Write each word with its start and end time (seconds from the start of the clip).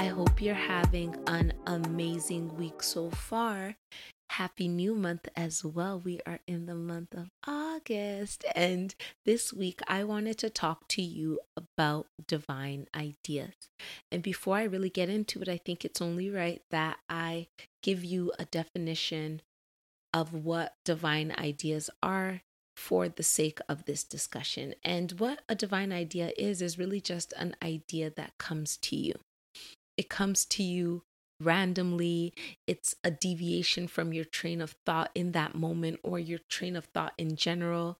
I 0.00 0.06
hope 0.06 0.40
you're 0.40 0.54
having 0.54 1.14
an 1.26 1.52
amazing 1.66 2.56
week 2.56 2.82
so 2.82 3.10
far. 3.10 3.76
Happy 4.30 4.66
new 4.66 4.94
month 4.94 5.28
as 5.36 5.62
well. 5.62 6.00
We 6.02 6.20
are 6.24 6.38
in 6.46 6.64
the 6.64 6.74
month 6.74 7.12
of 7.12 7.28
August. 7.46 8.46
And 8.56 8.94
this 9.26 9.52
week, 9.52 9.80
I 9.86 10.04
wanted 10.04 10.38
to 10.38 10.48
talk 10.48 10.88
to 10.88 11.02
you 11.02 11.40
about 11.54 12.06
divine 12.26 12.86
ideas. 12.96 13.52
And 14.10 14.22
before 14.22 14.56
I 14.56 14.62
really 14.62 14.88
get 14.88 15.10
into 15.10 15.42
it, 15.42 15.50
I 15.50 15.58
think 15.58 15.84
it's 15.84 16.00
only 16.00 16.30
right 16.30 16.62
that 16.70 16.96
I 17.10 17.48
give 17.82 18.02
you 18.02 18.32
a 18.38 18.46
definition 18.46 19.42
of 20.14 20.32
what 20.32 20.76
divine 20.82 21.34
ideas 21.36 21.90
are 22.02 22.40
for 22.74 23.10
the 23.10 23.22
sake 23.22 23.58
of 23.68 23.84
this 23.84 24.02
discussion. 24.02 24.76
And 24.82 25.12
what 25.20 25.42
a 25.46 25.54
divine 25.54 25.92
idea 25.92 26.32
is, 26.38 26.62
is 26.62 26.78
really 26.78 27.02
just 27.02 27.34
an 27.36 27.54
idea 27.62 28.10
that 28.16 28.38
comes 28.38 28.78
to 28.78 28.96
you. 28.96 29.12
It 30.00 30.08
comes 30.08 30.46
to 30.46 30.62
you 30.62 31.02
randomly. 31.42 32.32
It's 32.66 32.94
a 33.04 33.10
deviation 33.10 33.86
from 33.86 34.14
your 34.14 34.24
train 34.24 34.62
of 34.62 34.74
thought 34.86 35.10
in 35.14 35.32
that 35.32 35.54
moment 35.54 36.00
or 36.02 36.18
your 36.18 36.38
train 36.48 36.74
of 36.74 36.86
thought 36.86 37.12
in 37.18 37.36
general. 37.36 37.98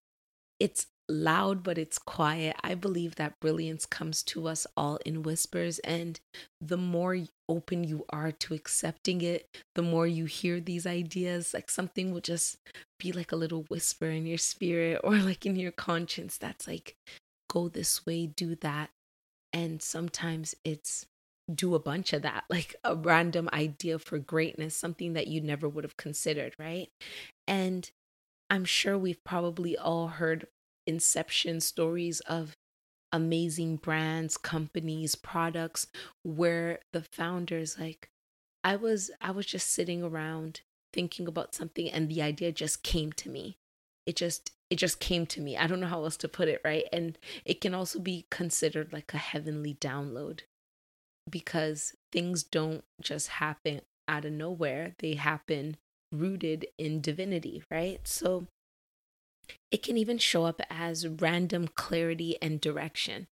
It's 0.59 0.87
loud, 1.11 1.63
but 1.63 1.77
it's 1.77 1.99
quiet. 1.99 2.57
I 2.63 2.75
believe 2.75 3.17
that 3.17 3.39
brilliance 3.39 3.85
comes 3.85 4.23
to 4.23 4.49
us 4.49 4.67
all 4.79 4.97
in 5.05 5.23
whispers. 5.23 5.79
And 5.81 6.19
the 6.59 6.79
more 6.79 7.19
open 7.51 7.85
you 7.85 8.07
are 8.09 8.33
to 8.33 8.55
accepting 8.55 9.21
it, 9.21 9.47
the 9.75 9.83
more 9.83 10.07
you 10.07 10.25
hear 10.25 10.59
these 10.59 10.87
ideas, 10.87 11.53
like 11.53 11.69
something 11.69 12.15
will 12.15 12.23
just 12.23 12.57
be 12.99 13.13
like 13.13 13.31
a 13.31 13.37
little 13.37 13.65
whisper 13.65 14.07
in 14.07 14.25
your 14.25 14.39
spirit 14.39 15.03
or 15.05 15.17
like 15.19 15.45
in 15.45 15.57
your 15.57 15.73
conscience 15.73 16.39
that's 16.39 16.67
like, 16.67 16.97
go 17.51 17.69
this 17.69 18.07
way, 18.07 18.25
do 18.25 18.55
that. 18.55 18.89
And 19.53 19.83
sometimes 19.83 20.55
it's 20.65 21.05
do 21.55 21.75
a 21.75 21.81
bunch 21.81 22.13
of 22.13 22.23
that, 22.23 22.45
like 22.51 22.77
a 22.85 22.95
random 22.95 23.49
idea 23.53 23.99
for 23.99 24.19
greatness, 24.19 24.77
something 24.77 25.13
that 25.15 25.29
you 25.29 25.41
never 25.41 25.69
would 25.69 25.85
have 25.85 25.97
considered, 25.97 26.55
right? 26.59 26.89
And 27.47 27.91
I'm 28.49 28.65
sure 28.65 28.99
we've 28.99 29.23
probably 29.25 29.77
all 29.77 30.09
heard 30.09 30.47
inception 30.87 31.61
stories 31.61 32.21
of 32.21 32.57
amazing 33.13 33.77
brands, 33.77 34.37
companies, 34.37 35.15
products 35.15 35.87
where 36.23 36.81
the 36.93 37.03
founders 37.03 37.79
like 37.79 38.09
I 38.63 38.77
was 38.77 39.11
I 39.21 39.31
was 39.31 39.47
just 39.47 39.71
sitting 39.71 40.03
around 40.03 40.61
thinking 40.93 41.27
about 41.27 41.55
something 41.55 41.89
and 41.89 42.09
the 42.09 42.23
idea 42.23 42.53
just 42.53 42.83
came 42.83 43.13
to 43.13 43.29
me. 43.29 43.57
It 44.07 44.17
just 44.17 44.53
it 44.71 44.77
just 44.77 45.01
came 45.01 45.27
to 45.27 45.41
me. 45.41 45.57
I 45.57 45.67
don't 45.67 45.81
know 45.81 45.89
how 45.89 46.05
else 46.05 46.17
to 46.19 46.29
put 46.29 46.49
it, 46.49 46.61
right? 46.65 46.85
And 46.93 47.19
it 47.45 47.61
can 47.61 47.75
also 47.75 47.99
be 47.99 48.27
considered 48.31 48.93
like 48.93 49.13
a 49.13 49.19
heavenly 49.19 49.75
download 49.75 50.41
because 51.31 51.95
things 52.13 52.43
don't 52.43 52.85
just 53.01 53.29
happen 53.29 53.83
out 54.09 54.25
of 54.25 54.33
nowhere, 54.33 54.95
they 54.99 55.15
happen 55.15 55.77
rooted 56.13 56.67
in 56.79 57.01
divinity, 57.01 57.63
right? 57.71 58.01
So 58.05 58.47
it 59.71 59.83
can 59.83 59.97
even 59.97 60.19
show 60.19 60.45
up 60.45 60.61
as 60.69 61.07
random 61.07 61.69
clarity 61.69 62.37
and 62.43 62.61
direction. 62.61 63.29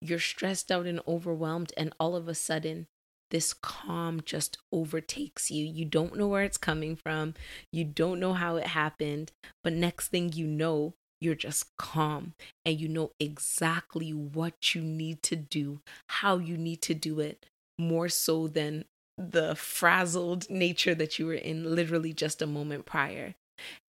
You're 0.00 0.18
stressed 0.18 0.70
out 0.70 0.86
and 0.86 1.00
overwhelmed, 1.06 1.72
and 1.76 1.94
all 1.98 2.16
of 2.16 2.28
a 2.28 2.34
sudden, 2.34 2.86
this 3.30 3.54
calm 3.54 4.20
just 4.24 4.58
overtakes 4.70 5.50
you. 5.50 5.64
You 5.64 5.84
don't 5.84 6.16
know 6.16 6.28
where 6.28 6.42
it's 6.42 6.58
coming 6.58 6.96
from, 6.96 7.34
you 7.72 7.84
don't 7.84 8.20
know 8.20 8.34
how 8.34 8.56
it 8.56 8.66
happened, 8.68 9.32
but 9.62 9.72
next 9.72 10.08
thing 10.08 10.32
you 10.32 10.46
know, 10.46 10.94
you're 11.24 11.34
just 11.34 11.76
calm 11.76 12.34
and 12.64 12.78
you 12.78 12.88
know 12.88 13.12
exactly 13.18 14.12
what 14.12 14.74
you 14.74 14.82
need 14.82 15.22
to 15.24 15.36
do, 15.36 15.80
how 16.08 16.38
you 16.38 16.56
need 16.56 16.82
to 16.82 16.94
do 16.94 17.20
it, 17.20 17.46
more 17.78 18.08
so 18.08 18.46
than 18.46 18.84
the 19.16 19.54
frazzled 19.54 20.48
nature 20.50 20.94
that 20.94 21.18
you 21.18 21.26
were 21.26 21.34
in 21.34 21.74
literally 21.74 22.12
just 22.12 22.42
a 22.42 22.46
moment 22.46 22.84
prior. 22.84 23.34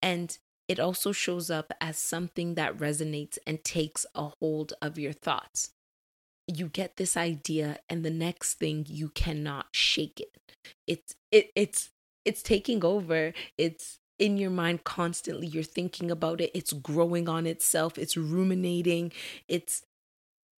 And 0.01 0.37
it 0.67 0.79
also 0.79 1.11
shows 1.11 1.51
up 1.51 1.73
as 1.79 1.97
something 1.97 2.55
that 2.55 2.77
resonates 2.77 3.37
and 3.45 3.63
takes 3.63 4.05
a 4.15 4.31
hold 4.39 4.73
of 4.81 4.97
your 4.97 5.13
thoughts. 5.13 5.69
You 6.47 6.67
get 6.67 6.97
this 6.97 7.17
idea 7.17 7.79
and 7.89 8.03
the 8.03 8.11
next 8.11 8.55
thing 8.55 8.85
you 8.87 9.09
cannot 9.09 9.67
shake 9.73 10.19
it. 10.19 10.31
It's 10.87 11.15
it 11.31 11.51
it's 11.55 11.89
it's 12.23 12.41
taking 12.41 12.83
over. 12.83 13.33
It's 13.57 13.99
in 14.19 14.37
your 14.37 14.49
mind 14.49 14.83
constantly. 14.83 15.47
You're 15.47 15.63
thinking 15.63 16.11
about 16.11 16.41
it. 16.41 16.51
It's 16.53 16.73
growing 16.73 17.27
on 17.27 17.45
itself. 17.45 17.97
It's 17.97 18.17
ruminating. 18.17 19.11
It's 19.47 19.83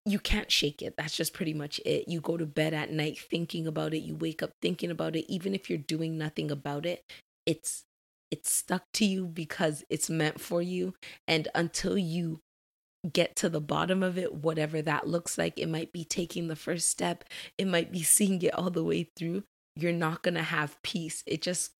you 0.06 0.20
can't 0.20 0.52
shake 0.52 0.82
it. 0.82 0.96
That's 0.98 1.16
just 1.16 1.34
pretty 1.34 1.54
much 1.54 1.82
it. 1.86 2.08
You 2.08 2.22
go 2.22 2.38
to 2.38 2.46
bed 2.46 2.74
at 2.74 2.92
night 2.92 3.20
thinking 3.20 3.68
about 3.68 3.94
it. 3.94 4.00
You 4.00 4.16
wake 4.16 4.42
up 4.42 4.52
thinking 4.62 4.90
about 4.90 5.16
it. 5.18 5.26
Even 5.32 5.54
if 5.54 5.70
you're 5.70 5.78
doing 5.78 6.18
nothing 6.18 6.50
about 6.50 6.86
it, 6.86 7.04
it's 7.46 7.84
it's 8.32 8.52
stuck 8.52 8.84
to 8.94 9.06
you 9.06 9.26
because 9.26 9.84
it's 9.90 10.10
meant 10.10 10.40
for 10.40 10.62
you. 10.62 10.94
And 11.28 11.48
until 11.56 11.98
you 11.98 12.40
get 13.12 13.36
to 13.38 13.50
the 13.50 13.62
bottom 13.62 14.04
of 14.04 14.18
it, 14.18 14.34
whatever 14.34 14.82
that 14.82 15.08
looks 15.08 15.38
like, 15.38 15.58
it 15.58 15.70
might 15.70 15.92
be 15.92 16.04
taking 16.04 16.48
the 16.48 16.56
first 16.56 16.90
step, 16.90 17.24
it 17.58 17.68
might 17.68 17.92
be 17.92 18.04
seeing 18.04 18.42
it 18.42 18.54
all 18.54 18.70
the 18.70 18.84
way 18.84 19.10
through. 19.16 19.44
You're 19.76 19.94
not 19.94 20.24
gonna 20.24 20.44
have 20.44 20.82
peace. 20.84 21.24
It 21.26 21.42
just 21.42 21.72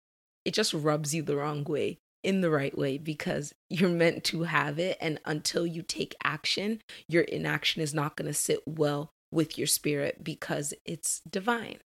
it 0.48 0.54
just 0.54 0.74
rubs 0.74 1.14
you 1.14 1.22
the 1.22 1.36
wrong 1.36 1.66
way 1.66 2.00
in 2.24 2.40
the 2.40 2.50
right 2.50 2.78
way 2.78 2.98
because 2.98 3.54
you're 3.70 3.90
meant 3.90 4.24
to 4.24 4.44
have 4.44 4.80
it. 4.80 4.98
And 5.02 5.20
until 5.26 5.68
you 5.68 5.82
take 5.82 6.16
action, 6.24 6.82
your 7.10 7.24
inaction 7.24 7.82
is 7.82 7.94
not 7.94 8.16
going 8.16 8.28
to 8.28 8.34
sit 8.34 8.62
well 8.66 9.12
with 9.30 9.58
your 9.58 9.68
spirit 9.68 10.24
because 10.24 10.74
it's 10.86 11.22
divine. 11.30 11.80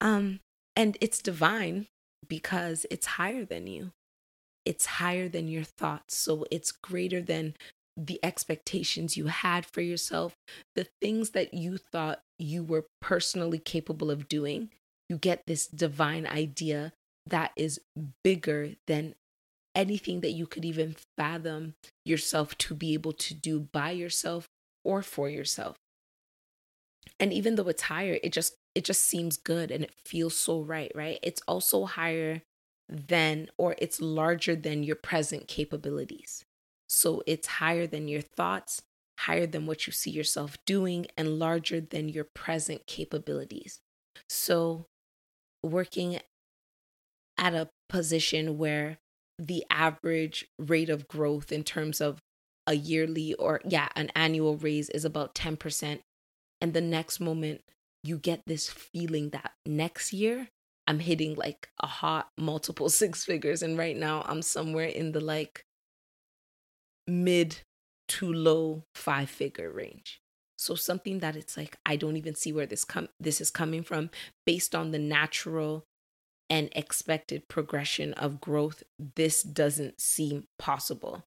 Um, 0.00 0.40
and 0.74 0.96
it's 1.02 1.20
divine 1.20 1.86
because 2.26 2.86
it's 2.90 3.04
higher 3.06 3.44
than 3.44 3.66
you. 3.66 3.92
It's 4.64 4.86
higher 4.86 5.28
than 5.28 5.46
your 5.46 5.64
thoughts. 5.64 6.16
So 6.16 6.46
it's 6.50 6.72
greater 6.72 7.20
than 7.20 7.52
the 7.94 8.18
expectations 8.22 9.18
you 9.18 9.26
had 9.26 9.66
for 9.66 9.82
yourself, 9.82 10.34
the 10.76 10.86
things 11.02 11.30
that 11.30 11.52
you 11.52 11.76
thought 11.76 12.20
you 12.38 12.64
were 12.64 12.86
personally 13.02 13.58
capable 13.58 14.10
of 14.10 14.30
doing. 14.30 14.70
You 15.10 15.18
get 15.18 15.42
this 15.46 15.66
divine 15.66 16.26
idea 16.26 16.94
that 17.26 17.52
is 17.56 17.80
bigger 18.24 18.72
than 18.86 19.14
anything 19.74 20.20
that 20.20 20.32
you 20.32 20.46
could 20.46 20.64
even 20.64 20.96
fathom 21.16 21.74
yourself 22.04 22.56
to 22.58 22.74
be 22.74 22.94
able 22.94 23.12
to 23.12 23.34
do 23.34 23.60
by 23.60 23.90
yourself 23.90 24.46
or 24.84 25.02
for 25.02 25.28
yourself. 25.28 25.76
And 27.18 27.32
even 27.32 27.54
though 27.54 27.68
it's 27.68 27.82
higher, 27.82 28.18
it 28.22 28.32
just 28.32 28.54
it 28.74 28.84
just 28.84 29.02
seems 29.02 29.36
good 29.36 29.70
and 29.70 29.84
it 29.84 29.92
feels 30.06 30.36
so 30.36 30.62
right, 30.62 30.90
right? 30.94 31.18
It's 31.22 31.42
also 31.46 31.84
higher 31.84 32.42
than 32.88 33.48
or 33.58 33.74
it's 33.78 34.00
larger 34.00 34.56
than 34.56 34.82
your 34.82 34.96
present 34.96 35.46
capabilities. 35.46 36.44
So 36.88 37.22
it's 37.26 37.46
higher 37.46 37.86
than 37.86 38.08
your 38.08 38.22
thoughts, 38.22 38.82
higher 39.20 39.46
than 39.46 39.66
what 39.66 39.86
you 39.86 39.92
see 39.92 40.10
yourself 40.10 40.56
doing 40.66 41.06
and 41.16 41.38
larger 41.38 41.80
than 41.80 42.08
your 42.08 42.26
present 42.34 42.86
capabilities. 42.86 43.80
So 44.28 44.86
working 45.62 46.20
at 47.38 47.54
a 47.54 47.68
position 47.88 48.58
where 48.58 48.98
the 49.38 49.64
average 49.70 50.46
rate 50.58 50.90
of 50.90 51.08
growth 51.08 51.50
in 51.52 51.64
terms 51.64 52.00
of 52.00 52.20
a 52.66 52.74
yearly 52.74 53.34
or 53.34 53.60
yeah 53.64 53.88
an 53.96 54.10
annual 54.14 54.56
raise 54.56 54.88
is 54.90 55.04
about 55.04 55.34
10% 55.34 56.00
and 56.60 56.72
the 56.72 56.80
next 56.80 57.18
moment 57.20 57.62
you 58.04 58.18
get 58.18 58.42
this 58.46 58.70
feeling 58.70 59.30
that 59.30 59.52
next 59.66 60.12
year 60.12 60.48
i'm 60.86 61.00
hitting 61.00 61.34
like 61.34 61.68
a 61.80 61.86
hot 61.86 62.28
multiple 62.38 62.88
six 63.02 63.24
figures. 63.24 63.62
And 63.62 63.76
right 63.76 63.96
now 63.96 64.24
i'm 64.26 64.42
somewhere 64.42 64.86
in 64.86 65.12
the 65.12 65.20
like 65.20 65.64
mid 67.08 67.60
to 68.08 68.32
low 68.32 68.84
five 68.94 69.30
figure 69.30 69.72
range. 69.72 70.20
So 70.56 70.74
something 70.74 71.18
that 71.18 71.34
it's 71.34 71.56
like 71.56 71.76
i 71.84 71.96
don't 71.96 72.16
even 72.16 72.36
see 72.36 72.52
where 72.52 72.66
this 72.66 72.84
come 72.84 73.08
this 73.18 73.40
is 73.40 73.50
coming 73.50 73.82
from 73.82 74.10
based 74.46 74.74
on 74.76 74.92
the 74.92 75.00
natural 75.00 75.84
and 76.52 76.68
expected 76.72 77.48
progression 77.48 78.12
of 78.12 78.38
growth, 78.38 78.82
this 79.16 79.42
doesn't 79.42 80.02
seem 80.02 80.44
possible. 80.58 81.24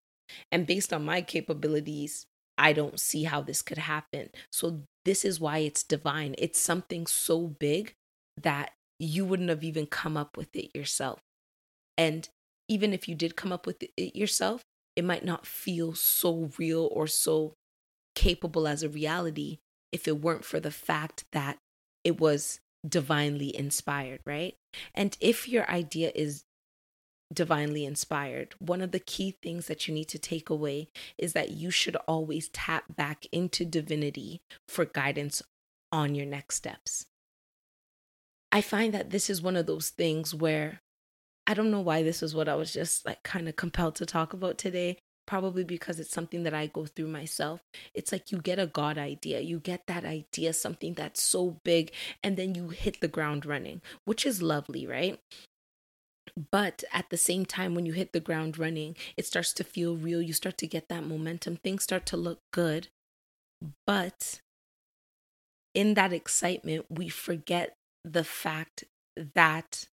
And 0.51 0.67
based 0.67 0.93
on 0.93 1.03
my 1.03 1.23
capabilities, 1.23 2.27
I 2.59 2.73
don't 2.73 2.99
see 2.99 3.23
how 3.23 3.41
this 3.41 3.63
could 3.63 3.79
happen. 3.79 4.29
So, 4.51 4.83
this 5.03 5.25
is 5.25 5.39
why 5.39 5.59
it's 5.59 5.81
divine. 5.81 6.35
It's 6.37 6.59
something 6.59 7.07
so 7.07 7.47
big 7.47 7.93
that 8.37 8.73
you 8.99 9.25
wouldn't 9.25 9.49
have 9.49 9.63
even 9.63 9.87
come 9.87 10.15
up 10.15 10.37
with 10.37 10.55
it 10.55 10.69
yourself. 10.75 11.19
And 11.97 12.29
even 12.69 12.93
if 12.93 13.09
you 13.09 13.15
did 13.15 13.35
come 13.35 13.51
up 13.51 13.65
with 13.65 13.83
it 13.97 14.15
yourself, 14.15 14.61
it 14.95 15.03
might 15.03 15.25
not 15.25 15.47
feel 15.47 15.95
so 15.95 16.51
real 16.59 16.87
or 16.91 17.07
so 17.07 17.53
capable 18.13 18.67
as 18.67 18.83
a 18.83 18.89
reality 18.89 19.57
if 19.91 20.07
it 20.07 20.21
weren't 20.21 20.45
for 20.45 20.59
the 20.59 20.71
fact 20.71 21.25
that 21.31 21.57
it 22.03 22.19
was 22.19 22.59
divinely 22.87 23.55
inspired, 23.55 24.19
right? 24.25 24.55
And 24.93 25.17
if 25.19 25.47
your 25.47 25.69
idea 25.69 26.11
is 26.13 26.45
divinely 27.33 27.85
inspired, 27.85 28.55
one 28.59 28.81
of 28.81 28.91
the 28.91 28.99
key 28.99 29.37
things 29.41 29.67
that 29.67 29.87
you 29.87 29.93
need 29.93 30.09
to 30.09 30.19
take 30.19 30.49
away 30.49 30.89
is 31.17 31.33
that 31.33 31.51
you 31.51 31.71
should 31.71 31.95
always 32.07 32.49
tap 32.49 32.95
back 32.95 33.25
into 33.31 33.65
divinity 33.65 34.41
for 34.67 34.85
guidance 34.85 35.41
on 35.91 36.15
your 36.15 36.25
next 36.25 36.55
steps. 36.55 37.05
I 38.51 38.61
find 38.61 38.93
that 38.93 39.09
this 39.09 39.29
is 39.29 39.41
one 39.41 39.55
of 39.55 39.65
those 39.65 39.89
things 39.89 40.33
where 40.33 40.81
I 41.47 41.53
don't 41.53 41.71
know 41.71 41.81
why 41.81 42.03
this 42.03 42.23
is 42.23 42.33
what 42.33 42.49
I 42.49 42.55
was 42.55 42.73
just 42.73 43.05
like 43.05 43.21
kind 43.23 43.47
of 43.47 43.55
compelled 43.55 43.95
to 43.95 44.05
talk 44.05 44.33
about 44.33 44.57
today. 44.57 44.97
Probably 45.27 45.63
because 45.63 45.99
it's 45.99 46.11
something 46.13 46.43
that 46.43 46.53
I 46.53 46.67
go 46.67 46.85
through 46.85 47.07
myself. 47.07 47.61
It's 47.93 48.11
like 48.11 48.31
you 48.31 48.37
get 48.37 48.59
a 48.59 48.67
God 48.67 48.97
idea, 48.97 49.39
you 49.39 49.59
get 49.59 49.87
that 49.87 50.05
idea, 50.05 50.53
something 50.53 50.93
that's 50.93 51.21
so 51.21 51.59
big, 51.63 51.91
and 52.23 52.37
then 52.37 52.53
you 52.53 52.69
hit 52.69 53.01
the 53.01 53.07
ground 53.07 53.45
running, 53.45 53.81
which 54.05 54.25
is 54.25 54.43
lovely, 54.43 54.85
right? 54.85 55.19
But 56.51 56.83
at 56.91 57.09
the 57.09 57.17
same 57.17 57.45
time, 57.45 57.75
when 57.75 57.85
you 57.85 57.93
hit 57.93 58.11
the 58.13 58.19
ground 58.19 58.59
running, 58.59 58.95
it 59.17 59.25
starts 59.25 59.53
to 59.53 59.63
feel 59.63 59.95
real. 59.95 60.21
You 60.21 60.33
start 60.33 60.57
to 60.59 60.67
get 60.67 60.89
that 60.89 61.05
momentum. 61.05 61.57
Things 61.57 61.83
start 61.83 62.05
to 62.07 62.17
look 62.17 62.39
good. 62.51 62.89
But 63.87 64.39
in 65.73 65.93
that 65.93 66.13
excitement, 66.13 66.85
we 66.89 67.09
forget 67.09 67.73
the 68.03 68.23
fact 68.23 68.83
that 69.15 69.87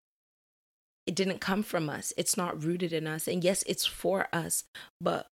it 1.06 1.16
didn't 1.16 1.42
come 1.42 1.64
from 1.64 1.90
us. 1.90 2.14
It's 2.18 2.38
not 2.38 2.64
rooted 2.64 2.94
in 2.94 3.08
us. 3.08 3.28
And 3.28 3.44
yes, 3.44 3.64
it's 3.68 3.86
for 3.86 4.28
us, 4.32 4.64
but 5.00 5.28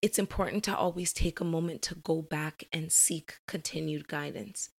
it's 0.00 0.18
important 0.18 0.64
to 0.64 0.76
always 0.76 1.12
take 1.12 1.40
a 1.40 1.44
moment 1.44 1.82
to 1.82 1.94
go 1.94 2.22
back 2.22 2.64
and 2.72 2.90
seek 2.90 3.38
continued 3.46 4.08
guidance 4.08 4.70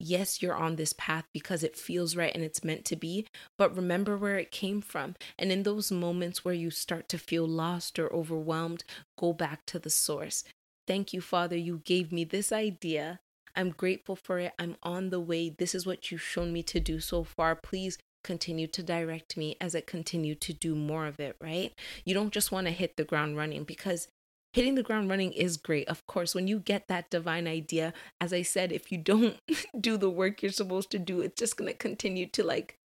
yes, 0.00 0.42
you're 0.42 0.54
on 0.54 0.76
this 0.76 0.94
path 0.94 1.24
because 1.32 1.62
it 1.62 1.76
feels 1.76 2.16
right 2.16 2.34
and 2.34 2.42
it's 2.42 2.64
meant 2.64 2.84
to 2.86 2.96
be, 2.96 3.26
but 3.58 3.76
remember 3.76 4.16
where 4.16 4.38
it 4.38 4.50
came 4.50 4.80
from. 4.80 5.14
And 5.38 5.52
in 5.52 5.62
those 5.62 5.92
moments 5.92 6.44
where 6.44 6.54
you 6.54 6.70
start 6.70 7.08
to 7.10 7.18
feel 7.18 7.46
lost 7.46 7.98
or 7.98 8.12
overwhelmed, 8.12 8.82
go 9.18 9.32
back 9.32 9.66
to 9.66 9.78
the 9.78 9.90
source. 9.90 10.42
Thank 10.88 11.12
you, 11.12 11.20
Father, 11.20 11.56
you 11.56 11.82
gave 11.84 12.10
me 12.10 12.24
this 12.24 12.50
idea. 12.50 13.20
I'm 13.54 13.70
grateful 13.70 14.16
for 14.16 14.38
it. 14.38 14.52
I'm 14.58 14.76
on 14.82 15.10
the 15.10 15.20
way. 15.20 15.50
This 15.50 15.74
is 15.74 15.86
what 15.86 16.10
you've 16.10 16.22
shown 16.22 16.52
me 16.52 16.62
to 16.64 16.80
do 16.80 16.98
so 16.98 17.22
far. 17.22 17.54
Please 17.54 17.98
continue 18.22 18.66
to 18.68 18.82
direct 18.82 19.36
me 19.36 19.56
as 19.60 19.74
I 19.74 19.80
continue 19.80 20.34
to 20.36 20.52
do 20.52 20.74
more 20.74 21.06
of 21.06 21.20
it, 21.20 21.36
right? 21.40 21.72
You 22.04 22.14
don't 22.14 22.32
just 22.32 22.52
want 22.52 22.66
to 22.66 22.72
hit 22.72 22.96
the 22.96 23.04
ground 23.04 23.36
running 23.36 23.64
because 23.64 24.08
hitting 24.52 24.74
the 24.74 24.82
ground 24.82 25.08
running 25.08 25.32
is 25.32 25.56
great. 25.56 25.88
Of 25.88 26.06
course, 26.06 26.34
when 26.34 26.48
you 26.48 26.58
get 26.58 26.88
that 26.88 27.10
divine 27.10 27.46
idea, 27.46 27.92
as 28.20 28.32
I 28.32 28.42
said, 28.42 28.72
if 28.72 28.90
you 28.90 28.98
don't 28.98 29.36
do 29.80 29.96
the 29.96 30.10
work 30.10 30.42
you're 30.42 30.52
supposed 30.52 30.90
to 30.90 30.98
do, 30.98 31.20
it's 31.20 31.38
just 31.38 31.56
going 31.56 31.70
to 31.70 31.76
continue 31.76 32.26
to 32.28 32.44
like 32.44 32.76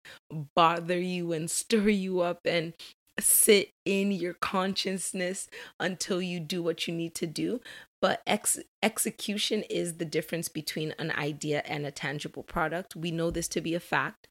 bother 0.54 0.98
you 0.98 1.32
and 1.32 1.50
stir 1.50 1.88
you 1.88 2.20
up 2.20 2.40
and 2.44 2.74
sit 3.18 3.70
in 3.84 4.12
your 4.12 4.34
consciousness 4.34 5.48
until 5.80 6.20
you 6.20 6.38
do 6.38 6.62
what 6.62 6.86
you 6.86 6.94
need 6.94 7.14
to 7.14 7.26
do. 7.26 7.60
But 8.02 8.22
ex- 8.26 8.58
execution 8.82 9.62
is 9.64 9.94
the 9.94 10.04
difference 10.04 10.48
between 10.48 10.94
an 10.98 11.10
idea 11.12 11.62
and 11.64 11.86
a 11.86 11.90
tangible 11.90 12.42
product. 12.42 12.94
We 12.94 13.10
know 13.10 13.30
this 13.30 13.48
to 13.48 13.60
be 13.60 13.74
a 13.74 13.80
fact, 13.80 14.28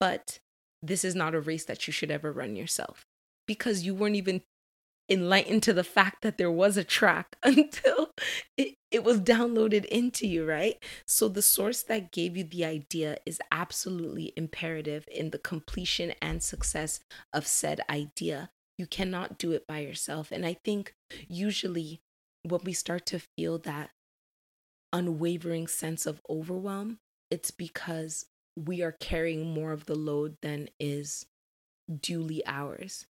but 0.00 0.38
this 0.82 1.04
is 1.04 1.14
not 1.14 1.34
a 1.34 1.40
race 1.40 1.64
that 1.64 1.86
you 1.86 1.92
should 1.92 2.10
ever 2.10 2.32
run 2.32 2.56
yourself 2.56 3.06
because 3.46 3.82
you 3.82 3.94
weren't 3.94 4.16
even 4.16 4.42
enlightened 5.08 5.62
to 5.62 5.72
the 5.72 5.84
fact 5.84 6.22
that 6.22 6.36
there 6.36 6.50
was 6.50 6.76
a 6.76 6.84
track 6.84 7.36
until 7.42 8.10
it, 8.56 8.74
it 8.90 9.04
was 9.04 9.20
downloaded 9.20 9.84
into 9.86 10.26
you, 10.26 10.44
right? 10.44 10.82
So 11.06 11.28
the 11.28 11.42
source 11.42 11.82
that 11.84 12.12
gave 12.12 12.36
you 12.36 12.44
the 12.44 12.64
idea 12.64 13.18
is 13.24 13.40
absolutely 13.52 14.32
imperative 14.36 15.06
in 15.10 15.30
the 15.30 15.38
completion 15.38 16.12
and 16.20 16.42
success 16.42 17.00
of 17.32 17.46
said 17.46 17.80
idea. 17.88 18.50
You 18.78 18.86
cannot 18.86 19.38
do 19.38 19.52
it 19.52 19.66
by 19.66 19.78
yourself. 19.78 20.32
And 20.32 20.44
I 20.44 20.56
think 20.64 20.94
usually 21.28 22.00
when 22.42 22.60
we 22.64 22.72
start 22.72 23.06
to 23.06 23.20
feel 23.36 23.58
that 23.58 23.90
unwavering 24.92 25.66
sense 25.66 26.06
of 26.06 26.20
overwhelm, 26.28 26.98
it's 27.30 27.50
because 27.50 28.26
we 28.56 28.82
are 28.82 28.92
carrying 28.92 29.46
more 29.52 29.72
of 29.72 29.86
the 29.86 29.94
load 29.94 30.36
than 30.42 30.68
is 30.80 31.26
duly 32.00 32.42
ours. 32.46 33.06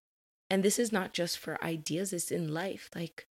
And 0.50 0.62
this 0.62 0.78
is 0.78 0.93
not 0.93 1.12
just 1.12 1.38
for 1.38 1.62
ideas, 1.64 2.12
it's 2.12 2.31
in 2.31 2.52
life. 2.52 2.90
Like 2.94 3.26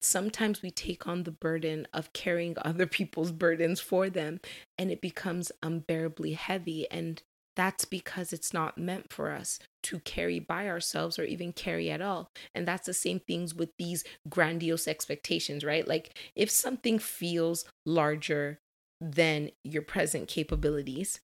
sometimes 0.00 0.62
we 0.62 0.70
take 0.70 1.06
on 1.06 1.22
the 1.22 1.30
burden 1.30 1.86
of 1.92 2.12
carrying 2.12 2.56
other 2.62 2.86
people's 2.86 3.32
burdens 3.32 3.80
for 3.80 4.10
them 4.10 4.40
and 4.76 4.90
it 4.90 5.00
becomes 5.00 5.52
unbearably 5.62 6.32
heavy. 6.32 6.90
And 6.90 7.22
that's 7.56 7.84
because 7.84 8.32
it's 8.32 8.54
not 8.54 8.78
meant 8.78 9.12
for 9.12 9.32
us 9.32 9.58
to 9.82 9.98
carry 10.00 10.38
by 10.38 10.68
ourselves 10.68 11.18
or 11.18 11.24
even 11.24 11.52
carry 11.52 11.90
at 11.90 12.00
all. 12.00 12.30
And 12.54 12.68
that's 12.68 12.86
the 12.86 12.94
same 12.94 13.20
things 13.20 13.54
with 13.54 13.70
these 13.78 14.04
grandiose 14.28 14.86
expectations, 14.86 15.64
right? 15.64 15.86
Like 15.86 16.16
if 16.36 16.50
something 16.50 16.98
feels 16.98 17.64
larger 17.84 18.60
than 19.00 19.50
your 19.64 19.82
present 19.82 20.28
capabilities, 20.28 21.20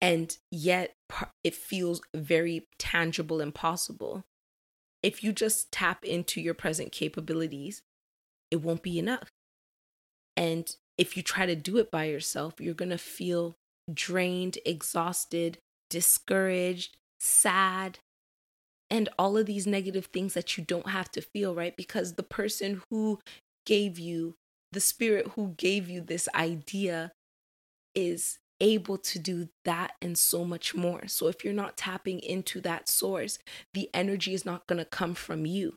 and 0.00 0.36
yet 0.50 0.94
it 1.44 1.54
feels 1.54 2.00
very 2.14 2.66
tangible 2.78 3.40
and 3.40 3.54
possible. 3.54 4.24
If 5.02 5.22
you 5.22 5.32
just 5.32 5.72
tap 5.72 6.04
into 6.04 6.40
your 6.40 6.54
present 6.54 6.92
capabilities, 6.92 7.82
it 8.50 8.62
won't 8.62 8.82
be 8.82 8.98
enough. 8.98 9.28
And 10.36 10.74
if 10.98 11.16
you 11.16 11.22
try 11.22 11.46
to 11.46 11.56
do 11.56 11.78
it 11.78 11.90
by 11.90 12.04
yourself, 12.04 12.54
you're 12.60 12.74
going 12.74 12.90
to 12.90 12.98
feel 12.98 13.54
drained, 13.92 14.58
exhausted, 14.64 15.58
discouraged, 15.88 16.96
sad, 17.18 17.98
and 18.90 19.08
all 19.18 19.36
of 19.36 19.46
these 19.46 19.66
negative 19.66 20.06
things 20.06 20.34
that 20.34 20.56
you 20.56 20.64
don't 20.64 20.90
have 20.90 21.10
to 21.12 21.20
feel, 21.20 21.54
right? 21.54 21.76
Because 21.76 22.14
the 22.14 22.22
person 22.22 22.82
who 22.90 23.20
gave 23.66 23.98
you, 23.98 24.34
the 24.72 24.80
spirit 24.80 25.28
who 25.36 25.54
gave 25.56 25.88
you 25.88 26.00
this 26.00 26.28
idea 26.34 27.12
is 27.94 28.38
able 28.60 28.98
to 28.98 29.18
do 29.18 29.48
that 29.64 29.92
and 30.02 30.16
so 30.16 30.44
much 30.44 30.74
more. 30.74 31.06
So 31.08 31.28
if 31.28 31.44
you're 31.44 31.54
not 31.54 31.76
tapping 31.76 32.20
into 32.20 32.60
that 32.62 32.88
source, 32.88 33.38
the 33.74 33.88
energy 33.94 34.34
is 34.34 34.44
not 34.44 34.66
going 34.66 34.78
to 34.78 34.84
come 34.84 35.14
from 35.14 35.46
you. 35.46 35.74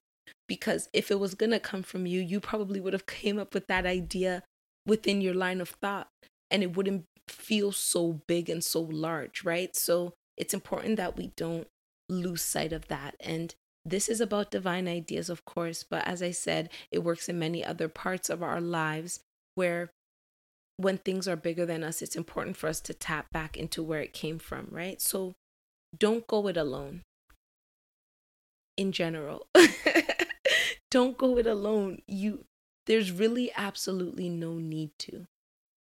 Because 0.48 0.90
if 0.94 1.10
it 1.10 1.20
was 1.20 1.36
going 1.36 1.52
to 1.52 1.60
come 1.60 1.84
from 1.84 2.06
you, 2.06 2.20
you 2.20 2.40
probably 2.40 2.80
would 2.80 2.94
have 2.94 3.06
came 3.08 3.40
up 3.40 3.54
with 3.54 3.68
that 3.68 3.86
idea 3.86 4.44
within 4.86 5.22
your 5.22 5.34
line 5.34 5.62
of 5.62 5.70
thought 5.70 6.08
and 6.52 6.62
it 6.62 6.76
wouldn't 6.76 7.06
feel 7.28 7.72
so 7.72 8.22
big 8.28 8.50
and 8.50 8.64
so 8.64 8.82
large, 8.82 9.44
right? 9.44 9.76
So 9.76 10.14
it's 10.38 10.54
important 10.54 10.98
that 10.98 11.16
we 11.16 11.32
don't 11.36 11.68
lose 12.10 12.42
sight 12.42 12.74
of 12.74 12.88
that. 12.90 13.16
And 13.20 13.56
this 13.86 14.08
is 14.10 14.22
about 14.22 14.52
divine 14.52 14.88
ideas, 14.88 15.30
of 15.30 15.46
course, 15.46 15.84
but 15.84 16.08
as 16.08 16.22
I 16.22 16.32
said, 16.32 16.70
it 16.92 17.04
works 17.04 17.28
in 17.28 17.40
many 17.40 17.64
other 17.64 17.88
parts 17.88 18.30
of 18.30 18.44
our 18.44 18.62
lives 18.62 19.20
where 19.56 19.92
when 20.84 20.98
things 20.98 21.28
are 21.28 21.36
bigger 21.36 21.66
than 21.66 21.84
us, 21.84 22.02
it's 22.02 22.16
important 22.16 22.58
for 22.58 22.68
us 22.68 22.80
to 22.82 22.94
tap 22.94 23.32
back 23.32 23.58
into 23.58 23.82
where 23.82 24.02
it 24.02 24.14
came 24.14 24.40
from, 24.40 24.68
right? 24.70 25.02
So 25.02 25.34
don't 25.98 26.28
go 26.28 26.48
it 26.48 26.58
alone 26.58 27.02
in 28.78 28.92
general. 28.92 29.48
don't 30.92 31.18
go 31.18 31.38
it 31.38 31.48
alone. 31.48 32.00
You 32.08 32.46
there's 32.86 33.12
really 33.12 33.52
absolutely 33.56 34.30
no 34.30 34.54
need 34.54 34.92
to. 35.00 35.26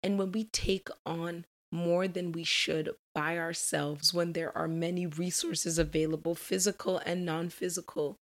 And 0.03 0.17
when 0.17 0.31
we 0.31 0.45
take 0.45 0.89
on 1.05 1.45
more 1.71 2.07
than 2.07 2.31
we 2.31 2.43
should 2.43 2.89
by 3.15 3.37
ourselves 3.37 4.13
when 4.13 4.33
there 4.33 4.55
are 4.55 4.67
many 4.67 5.05
resources 5.05 5.79
available, 5.79 6.35
physical 6.35 6.99
and 6.99 7.25
non-physical, 7.25 8.17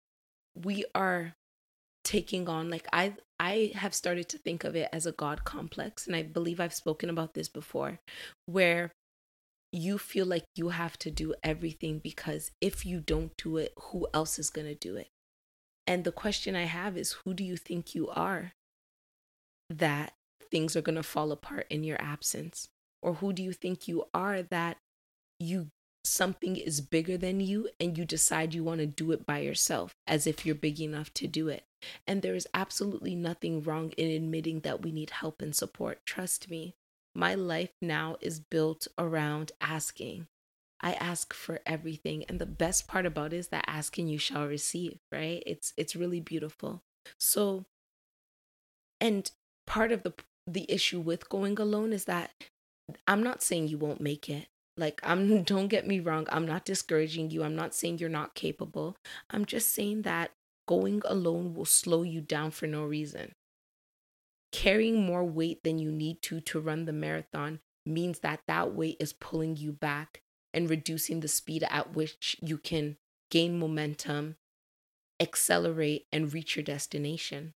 we 0.55 0.85
are 0.93 1.35
taking 2.07 2.47
on 2.47 2.69
like 2.69 2.87
I 2.93 3.15
I 3.37 3.73
have 3.75 3.93
started 3.93 4.29
to 4.29 4.37
think 4.37 4.63
of 4.63 4.77
it 4.77 4.87
as 4.93 5.05
a 5.05 5.11
god 5.11 5.43
complex 5.43 6.07
and 6.07 6.15
I 6.15 6.23
believe 6.23 6.61
I've 6.61 6.73
spoken 6.73 7.09
about 7.09 7.33
this 7.33 7.49
before 7.49 7.99
where 8.45 8.93
you 9.73 9.97
feel 9.97 10.25
like 10.25 10.45
you 10.55 10.69
have 10.69 10.97
to 10.99 11.11
do 11.11 11.35
everything 11.43 11.99
because 11.99 12.51
if 12.61 12.85
you 12.85 13.01
don't 13.01 13.35
do 13.37 13.57
it 13.57 13.73
who 13.77 14.07
else 14.13 14.39
is 14.39 14.49
going 14.49 14.67
to 14.67 14.75
do 14.75 14.95
it? 14.95 15.09
And 15.85 16.05
the 16.05 16.11
question 16.13 16.55
I 16.55 16.63
have 16.63 16.97
is 16.97 17.11
who 17.23 17.33
do 17.33 17.43
you 17.43 17.57
think 17.57 17.93
you 17.93 18.07
are 18.07 18.53
that 19.69 20.13
things 20.49 20.77
are 20.77 20.81
going 20.81 20.95
to 20.95 21.03
fall 21.03 21.33
apart 21.33 21.67
in 21.69 21.83
your 21.83 22.01
absence? 22.01 22.69
Or 23.01 23.15
who 23.15 23.33
do 23.33 23.43
you 23.43 23.51
think 23.51 23.87
you 23.87 24.05
are 24.13 24.41
that 24.43 24.77
you 25.39 25.67
something 26.07 26.55
is 26.55 26.81
bigger 26.81 27.17
than 27.17 27.39
you 27.39 27.69
and 27.79 27.97
you 27.97 28.05
decide 28.05 28.53
you 28.53 28.63
want 28.63 28.79
to 28.79 28.85
do 28.85 29.11
it 29.11 29.25
by 29.25 29.39
yourself 29.39 29.93
as 30.07 30.25
if 30.27 30.45
you're 30.45 30.55
big 30.55 30.79
enough 30.79 31.13
to 31.15 31.27
do 31.27 31.47
it. 31.47 31.63
And 32.07 32.21
there 32.21 32.35
is 32.35 32.47
absolutely 32.53 33.15
nothing 33.15 33.61
wrong 33.61 33.91
in 33.91 34.09
admitting 34.09 34.61
that 34.61 34.81
we 34.81 34.91
need 34.91 35.11
help 35.11 35.41
and 35.41 35.55
support. 35.55 36.05
Trust 36.05 36.49
me, 36.49 36.75
my 37.13 37.35
life 37.35 37.71
now 37.81 38.17
is 38.21 38.39
built 38.39 38.87
around 38.97 39.51
asking. 39.61 40.27
I 40.81 40.93
ask 40.93 41.33
for 41.33 41.59
everything 41.65 42.23
and 42.29 42.39
the 42.39 42.45
best 42.45 42.87
part 42.87 43.05
about 43.05 43.33
it 43.33 43.37
is 43.37 43.47
that 43.47 43.65
asking 43.67 44.07
you 44.07 44.17
shall 44.17 44.47
receive, 44.47 44.99
right? 45.11 45.41
It's 45.45 45.73
it's 45.75 45.95
really 45.95 46.19
beautiful. 46.19 46.83
So 47.19 47.65
and 49.01 49.29
part 49.65 49.91
of 49.91 50.03
the 50.03 50.13
the 50.45 50.65
issue 50.69 50.99
with 50.99 51.29
going 51.29 51.59
alone 51.59 51.91
is 51.93 52.05
that 52.05 52.31
I'm 53.07 53.23
not 53.23 53.43
saying 53.43 53.67
you 53.67 53.77
won't 53.77 53.99
make 53.99 54.29
it. 54.29 54.47
Like, 54.77 55.01
I'm, 55.03 55.43
don't 55.43 55.67
get 55.67 55.87
me 55.87 55.99
wrong, 55.99 56.27
I'm 56.29 56.45
not 56.45 56.65
discouraging 56.65 57.31
you. 57.31 57.43
I'm 57.43 57.55
not 57.55 57.73
saying 57.73 57.99
you're 57.99 58.09
not 58.09 58.35
capable. 58.35 58.95
I'm 59.29 59.45
just 59.45 59.73
saying 59.73 60.03
that 60.03 60.31
going 60.67 61.01
alone 61.05 61.53
will 61.53 61.65
slow 61.65 62.03
you 62.03 62.21
down 62.21 62.51
for 62.51 62.67
no 62.67 62.83
reason. 62.83 63.33
Carrying 64.51 65.05
more 65.05 65.25
weight 65.25 65.63
than 65.63 65.79
you 65.79 65.91
need 65.91 66.21
to 66.23 66.39
to 66.41 66.59
run 66.59 66.85
the 66.85 66.93
marathon 66.93 67.59
means 67.85 68.19
that 68.19 68.41
that 68.47 68.73
weight 68.73 68.97
is 68.99 69.13
pulling 69.13 69.55
you 69.57 69.71
back 69.71 70.21
and 70.53 70.69
reducing 70.69 71.19
the 71.19 71.27
speed 71.27 71.63
at 71.69 71.95
which 71.95 72.37
you 72.41 72.57
can 72.57 72.97
gain 73.29 73.59
momentum, 73.59 74.35
accelerate, 75.19 76.05
and 76.11 76.33
reach 76.33 76.55
your 76.55 76.63
destination. 76.63 77.53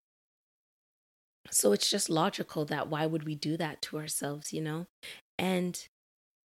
So 1.50 1.72
it's 1.72 1.90
just 1.90 2.10
logical 2.10 2.66
that 2.66 2.90
why 2.90 3.06
would 3.06 3.24
we 3.24 3.36
do 3.36 3.58
that 3.58 3.82
to 3.84 3.98
ourselves, 3.98 4.54
you 4.54 4.62
know? 4.62 4.88
And 5.40 5.88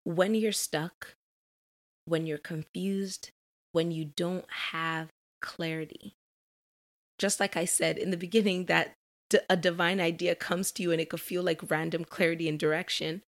when 0.05 0.35
you're 0.35 0.52
stuck, 0.52 1.14
when 2.05 2.26
you're 2.26 2.38
confused, 2.38 3.31
when 3.73 3.90
you 3.90 4.05
don't 4.05 4.50
have 4.71 5.09
clarity, 5.40 6.14
just 7.19 7.40
like 7.40 7.57
I 7.57 7.64
said 7.64 7.99
in 7.99 8.11
the 8.11 8.17
beginning, 8.17 8.67
that 8.67 8.95
a 9.50 9.57
divine 9.57 10.00
idea 10.00 10.35
comes 10.35 10.73
to 10.73 10.83
you 10.83 10.93
and 10.93 11.00
it 11.00 11.11
could 11.11 11.21
feel 11.21 11.43
like 11.43 11.71
random 11.71 12.05
clarity 12.05 12.49
and 12.49 12.59
direction. 12.59 13.23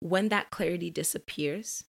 When 0.00 0.28
that 0.28 0.50
clarity 0.50 0.90
disappears, 0.90 1.84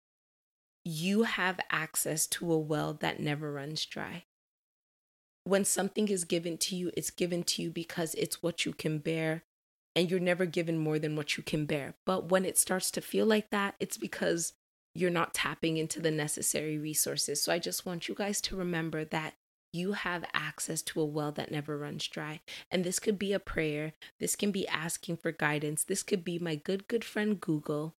you 0.85 1.25
have 1.25 1.59
access 1.71 2.26
to 2.28 2.52
a 2.52 2.59
well 2.59 2.95
that 2.95 3.21
never 3.21 3.52
runs 3.52 3.85
dry. 3.85 4.25
When 5.45 5.64
something 5.64 6.09
is 6.09 6.25
given 6.25 6.57
to 6.59 6.76
you, 6.76 6.92
it's 6.97 7.11
given 7.11 7.42
to 7.45 7.62
you 7.62 7.71
because 7.71 8.14
it's 8.14 8.42
what 8.42 8.64
you 8.64 8.73
can 8.73 8.99
bear, 8.99 9.42
and 9.94 10.11
you're 10.11 10.20
never 10.20 10.46
given 10.46 10.78
more 10.78 10.99
than 10.99 11.16
what 11.16 11.37
you 11.37 11.42
can 11.42 11.66
bear. 11.66 11.94
But 12.06 12.30
when 12.30 12.44
it 12.44 12.58
starts 12.58 12.90
to 12.92 13.00
feel 13.00 13.26
like 13.26 13.50
that, 13.50 13.75
it's 13.78 13.96
because 13.96 14.54
you're 14.94 15.11
not 15.11 15.34
tapping 15.34 15.76
into 15.76 16.00
the 16.00 16.11
necessary 16.11 16.78
resources. 16.78 17.42
So 17.42 17.52
I 17.52 17.58
just 17.58 17.87
want 17.87 18.08
you 18.08 18.14
guys 18.14 18.40
to 18.42 18.56
remember 18.56 19.04
that 19.06 19.34
you 19.72 19.92
have 19.92 20.25
access 20.34 20.82
to 20.82 21.00
a 21.00 21.04
well 21.04 21.32
that 21.32 21.50
never 21.50 21.78
runs 21.78 22.06
dry. 22.06 22.40
And 22.70 22.84
this 22.84 22.99
could 22.99 23.18
be 23.18 23.32
a 23.32 23.38
prayer. 23.38 23.94
This 24.20 24.37
can 24.37 24.50
be 24.50 24.68
asking 24.68 25.16
for 25.16 25.32
guidance. 25.32 25.84
This 25.84 26.02
could 26.02 26.25
be 26.25 26.38
my 26.38 26.56
good, 26.56 26.88
good 26.88 27.04
friend 27.04 27.40
Google. 27.40 27.94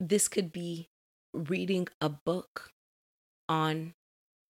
This 0.00 0.28
could 0.28 0.50
be 0.52 0.88
reading 1.34 1.88
a 2.00 2.08
book 2.08 2.70
on 3.48 3.94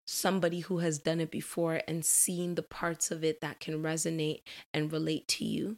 somebody 0.07 0.61
who 0.61 0.79
has 0.79 0.99
done 0.99 1.21
it 1.21 1.31
before 1.31 1.83
and 1.89 2.05
seeing 2.05 2.55
the 2.55 2.63
parts 2.63 3.11
of 3.11 3.25
it 3.25 3.41
that 3.41 3.61
can 3.61 3.83
resonate 3.83 4.43
and 4.73 4.93
relate 4.93 5.27
to 5.27 5.45
you. 5.45 5.77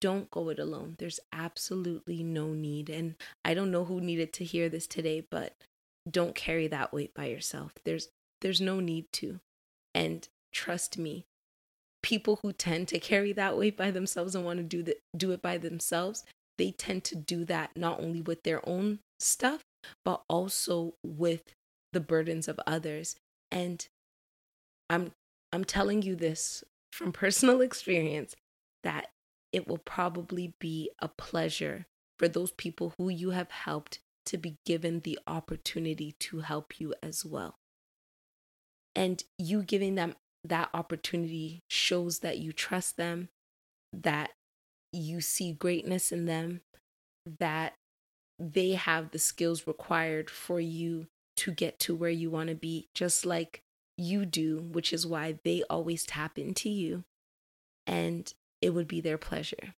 Don't 0.00 0.30
go 0.30 0.48
it 0.48 0.58
alone. 0.58 0.96
There's 0.98 1.20
absolutely 1.32 2.22
no 2.22 2.48
need. 2.48 2.90
And 2.90 3.14
I 3.44 3.54
don't 3.54 3.70
know 3.70 3.84
who 3.84 4.00
needed 4.00 4.32
to 4.34 4.44
hear 4.44 4.68
this 4.68 4.86
today, 4.86 5.26
but 5.30 5.54
don't 6.10 6.34
carry 6.34 6.66
that 6.68 6.92
weight 6.92 7.14
by 7.14 7.26
yourself. 7.26 7.72
There's 7.84 8.08
there's 8.40 8.60
no 8.60 8.80
need 8.80 9.06
to. 9.14 9.40
And 9.94 10.28
trust 10.52 10.98
me, 10.98 11.24
people 12.02 12.40
who 12.42 12.52
tend 12.52 12.88
to 12.88 12.98
carry 12.98 13.32
that 13.32 13.56
weight 13.56 13.76
by 13.76 13.90
themselves 13.90 14.34
and 14.34 14.44
want 14.44 14.58
to 14.58 14.62
do 14.62 14.82
that 14.84 15.00
do 15.16 15.32
it 15.32 15.42
by 15.42 15.58
themselves, 15.58 16.24
they 16.58 16.70
tend 16.70 17.04
to 17.04 17.16
do 17.16 17.44
that 17.44 17.70
not 17.76 18.00
only 18.00 18.20
with 18.20 18.42
their 18.42 18.66
own 18.68 19.00
stuff, 19.20 19.62
but 20.04 20.22
also 20.28 20.94
with 21.04 21.42
the 21.92 22.00
burdens 22.00 22.48
of 22.48 22.60
others. 22.66 23.16
And 23.50 23.86
I'm 24.90 25.12
I'm 25.52 25.64
telling 25.64 26.02
you 26.02 26.14
this 26.14 26.64
from 26.92 27.12
personal 27.24 27.60
experience 27.60 28.34
that 28.82 29.10
it 29.56 29.66
will 29.66 29.78
probably 29.78 30.52
be 30.60 30.90
a 30.98 31.08
pleasure 31.08 31.86
for 32.18 32.28
those 32.28 32.50
people 32.50 32.92
who 32.98 33.08
you 33.08 33.30
have 33.30 33.50
helped 33.50 34.00
to 34.26 34.36
be 34.36 34.58
given 34.66 35.00
the 35.00 35.18
opportunity 35.26 36.14
to 36.18 36.40
help 36.40 36.78
you 36.78 36.92
as 37.02 37.24
well. 37.24 37.54
And 38.94 39.24
you 39.38 39.62
giving 39.62 39.94
them 39.94 40.14
that 40.44 40.68
opportunity 40.74 41.62
shows 41.70 42.18
that 42.18 42.36
you 42.36 42.52
trust 42.52 42.98
them, 42.98 43.30
that 43.94 44.32
you 44.92 45.22
see 45.22 45.52
greatness 45.52 46.12
in 46.12 46.26
them, 46.26 46.60
that 47.40 47.72
they 48.38 48.72
have 48.72 49.10
the 49.10 49.18
skills 49.18 49.66
required 49.66 50.28
for 50.28 50.60
you 50.60 51.06
to 51.38 51.50
get 51.50 51.78
to 51.78 51.94
where 51.94 52.10
you 52.10 52.28
want 52.28 52.50
to 52.50 52.54
be, 52.54 52.88
just 52.94 53.24
like 53.24 53.62
you 53.96 54.26
do, 54.26 54.68
which 54.70 54.92
is 54.92 55.06
why 55.06 55.38
they 55.44 55.62
always 55.70 56.04
tap 56.04 56.38
into 56.38 56.68
you. 56.68 57.04
And 57.86 58.30
it 58.60 58.70
would 58.70 58.88
be 58.88 59.00
their 59.00 59.18
pleasure. 59.18 59.74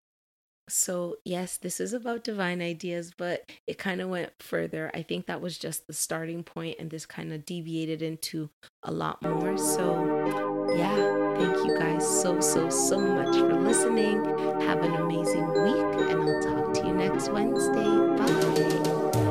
So, 0.69 1.17
yes, 1.25 1.57
this 1.57 1.81
is 1.81 1.95
about 1.95 2.25
divine 2.25 2.61
ideas, 2.61 3.13
but 3.17 3.51
it 3.67 3.79
kind 3.79 4.03
of 4.03 4.11
went 4.11 4.33
further. 4.39 4.91
I 4.93 5.03
think 5.03 5.27
that 5.27 5.41
was 5.41 5.57
just 5.57 5.87
the 5.87 5.95
starting 5.95 6.43
point, 6.45 6.77
and 6.79 6.91
this 6.91 7.07
kind 7.07 7.33
of 7.33 7.47
deviated 7.47 8.03
into 8.03 8.51
a 8.83 8.93
lot 8.93 9.23
more. 9.23 9.57
So, 9.57 10.75
yeah, 10.77 11.39
thank 11.39 11.67
you 11.67 11.79
guys 11.79 12.07
so, 12.07 12.41
so, 12.41 12.69
so 12.69 13.01
much 13.01 13.35
for 13.35 13.55
listening. 13.55 14.23
Have 14.61 14.83
an 14.83 14.95
amazing 14.95 15.49
week, 15.49 16.11
and 16.11 16.23
I'll 16.23 16.43
talk 16.43 16.75
to 16.75 16.87
you 16.87 16.95
next 16.95 17.31
Wednesday. 17.31 17.85
Bye. 18.17 19.28